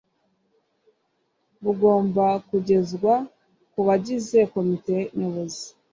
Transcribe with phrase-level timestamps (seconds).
[1.63, 3.13] Bugomba kugezwa
[3.71, 5.65] ku bagize komite nyobozi